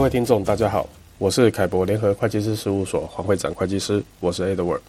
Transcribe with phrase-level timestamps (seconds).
[0.00, 4.80] 各位听众，大家好，我是凯博联合会计师事务所黄会长会计师，我是 Edward，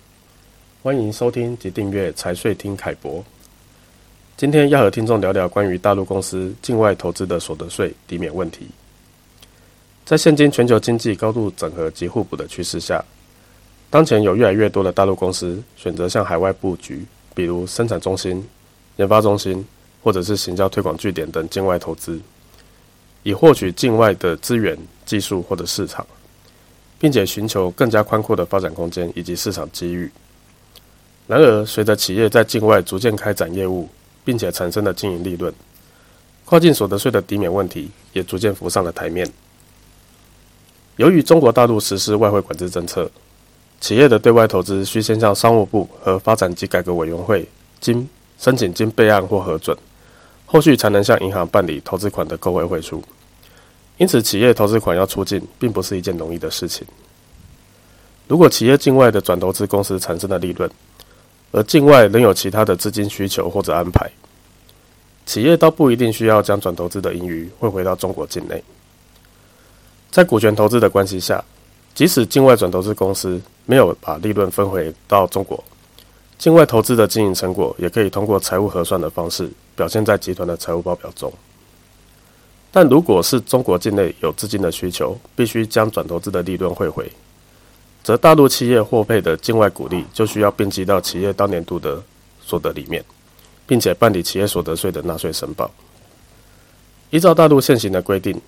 [0.81, 3.21] 欢迎收听及订阅财税听凯博。
[4.37, 8.65] 今天要和听众聊聊关于大陆公司境外投资的所得税抵免问题。
[10.05, 13.04] 在现今全球经济高度整合及互补的趋势下，
[13.90, 17.05] 当前有越来越多的大陆公司选择向海外布局，
[17.36, 18.41] 比如生产中心、
[18.96, 19.68] 研发中心，
[20.02, 22.18] 或者是行销推广据点等境外投资。
[23.23, 24.76] 以获取境外的资源、
[25.12, 26.08] 技术或者市场，
[26.98, 30.10] 并且寻求更加宽阔的发展空间以及市场机遇。
[31.28, 33.90] 然而，随着企业在境外逐渐开展业务，
[34.24, 35.54] 并且产生的经营利润，
[36.46, 39.30] 跨境所得税的抵免问题也逐渐浮上了台面。
[40.96, 43.12] 由于中国大陆实施外汇管制政策，
[43.82, 47.46] 企业的对外投资需先向商务部和发展及改革委员会
[47.82, 48.08] 经
[48.40, 49.78] 申请经备案或核准。
[50.46, 53.04] 后续才能向银行办理投资款的购汇汇出，
[54.02, 56.84] 因此企业投资款要出境，并不是一件容易的事情。
[58.27, 60.68] 如果企业境外的转投资公司产生的利润，
[61.52, 64.09] 而境外仍有其他的资金需求或者安排，
[65.27, 68.63] 企业倒不一定需要将转投资的盈余汇回到中国境内。
[70.09, 71.44] 在股权投资的关系下，
[71.94, 75.63] 即使境外转投资公司没有把利润分回到中国，
[76.39, 81.31] 境外投资的经营成果也可以通过财务核算的方式表现在集团的财务报表中。
[82.72, 87.11] 但如果是中国境内有资金的需求，必须将转投资的利润汇回，
[88.02, 92.02] 则大陆企业获配的境外股利就需要并记到企业当年度的
[92.41, 93.03] 所得里面，
[93.67, 95.69] 并且办理企业所得税的纳税申报。
[97.09, 98.39] 依照大陆现行的规定，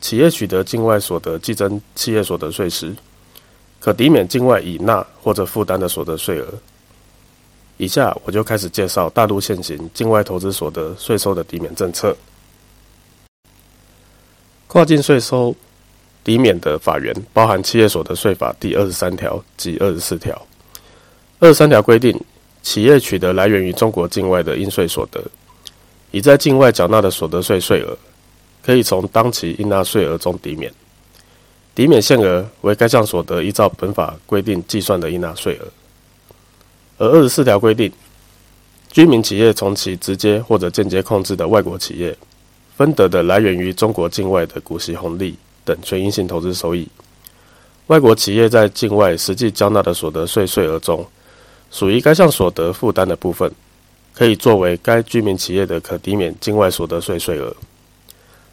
[0.00, 2.94] 企业取得境外所得计征企业所得税时，
[3.80, 6.46] 可抵免境外已纳或者负担的所得税额。
[7.78, 12.16] 以下我就开始介绍大陆现行境外投资所得税收的抵免政策。
[14.76, 15.56] 跨境税收
[16.22, 20.46] 抵免的法源包含《企业所得税法》第二十三条及二十四条。
[21.38, 22.14] 二十三条规定，
[22.62, 25.24] 企业取得来源于中国境外的应税所得，
[26.10, 27.96] 已在境外缴纳的所得税税额，
[28.62, 30.70] 可以从当期应纳税额中抵免，
[31.74, 35.66] 抵免限额为该项所得依照本法规定计算的应纳税额。
[36.98, 37.90] 而二十四条规定，
[38.92, 42.14] 居民企业从其直接或者间接控制的外国企业
[42.76, 46.86] 分得的来源于中国境外的股息红利等权益性投资收益，
[47.86, 51.04] 外国企业在境外实际缴纳的所得税税额中，
[51.70, 53.50] 属于该项所得负担的部分，
[54.14, 57.56] 可以作为该居民企业的可抵免境外所得税税额，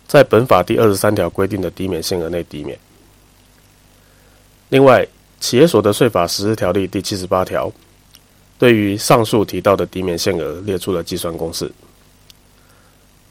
[0.08, 2.80] 在本法第二十三条规定的抵免限额内抵免。
[4.70, 5.04] 另外，
[5.40, 7.72] 《企业所得税法实施条例》第七十八条。
[8.58, 11.70] 对于上述提到的抵免限额列出了计算公式。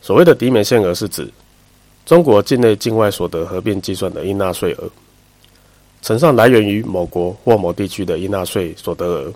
[0.03, 1.27] 所谓的抵免限额是指
[2.05, 4.91] 中国境内境外所得合并计算的应纳税额，
[6.03, 9.33] 乘上来源于某国或某地区的应纳税所得额，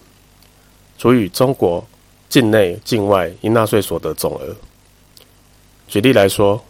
[0.99, 1.83] 除以中国
[2.29, 4.55] 境内境外应纳税所得总额。
[5.87, 6.61] 举例来说，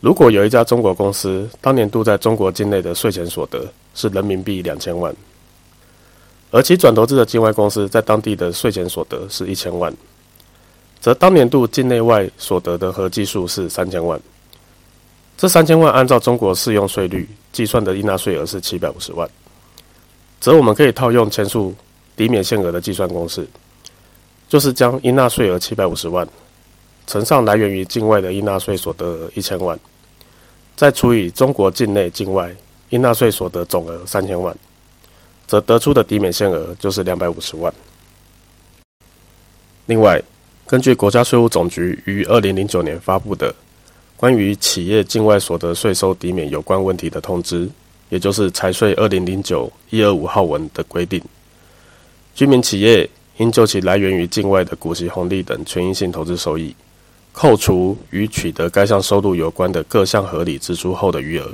[0.00, 3.66] 如果有一家中国公司当年度在中国境内的税前所得
[3.96, 5.12] 是人民币两千万。
[6.52, 9.92] 而其转投资的境外公司在当地的税前所得是一千万，
[11.00, 14.20] 则当年度境内外所得的合计数是三千万。
[15.36, 19.28] 这三千万按照中国适用税率计算的应纳税额是七百五十万，
[20.38, 21.74] 则我们可以套用前述
[22.14, 23.46] 抵免限额的计算公式，
[24.48, 26.28] 就是将应纳税额七百五十万
[27.06, 29.78] 乘上来源于境外的应纳税所得额一千万，
[30.76, 32.54] 再除以中国境内境外
[32.90, 34.54] 应纳税所得总额三千万。
[35.46, 37.74] 则得出的抵免限额就是两百五十万。
[39.86, 40.22] 另外，
[40.70, 43.52] 根据国家税务总局于二零零九年发布的
[44.16, 47.68] 关于企业境外所得税收抵免有关问题的通知，
[48.08, 51.20] 也就是财税二零零九一二五号文的规定，
[52.36, 56.72] 居民企业应就其来源于境外的股息红利等权益性投资收益，
[57.32, 61.52] 扣除与取得该项收入有关的各项合理支出后的余额，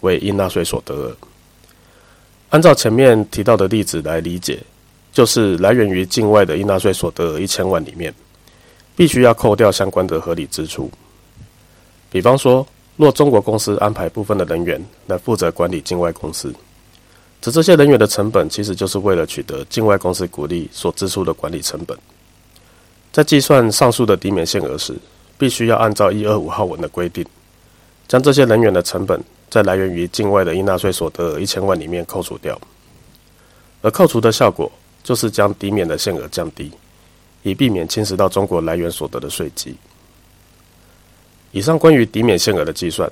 [0.00, 1.16] 为应纳税所得额。
[2.48, 4.58] 按照前面提到的例子来理解，
[5.12, 8.12] 就是来源于境外的应纳税所得额一千万里面，
[8.96, 10.90] 必须要扣掉相关的合理支出。
[12.10, 12.66] 比方说，
[12.96, 16.52] 若中国公司安排部分的人员来负责管理境外公司，
[17.40, 21.96] 则这些人员的成本其实就是为了取得境外公司股利所支出的管理成本。
[23.12, 24.94] 在计算上述的抵免限额时，
[25.38, 27.24] 必须要按照一二五号文的规定，
[28.08, 29.22] 将这些人员的成本。
[29.48, 32.60] 在来源于境外的应纳税所得额一千万里面扣除掉，
[33.80, 34.70] 而扣除的效果
[35.04, 36.70] 就是将抵免的限额降低，
[37.46, 39.72] 以避免侵蚀到中国来源所得的税基。
[41.52, 43.08] 以上关于抵免限额的计算，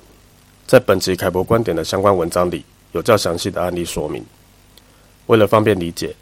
[0.67, 4.21] 在本集凯博观点的相关文章里，有较详细的案例说明。
[5.27, 6.13] 为了方便理解，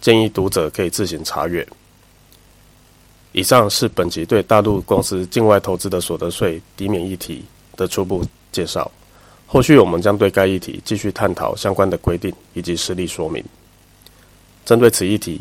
[0.00, 1.66] 建议读者可以自行查阅。
[3.32, 7.44] 以上是本集对大陆公司境外投资的所得税抵免议题
[7.76, 8.90] 的初步介绍。
[9.46, 13.44] 后续我们将对该议题继续探讨相关的规定以及实例说明。
[14.64, 15.40] 针对此议题，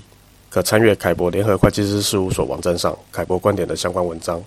[0.50, 4.44] 可参阅凯博联合会计师事务所网站上凯博观点的相关文章。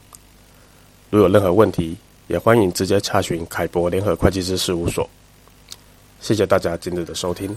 [1.11, 1.97] 如有任何问题，
[2.27, 5.09] 也欢迎直接查询凯博联合会计师事务所。
[6.21, 7.57] 谢谢大家今日的收听。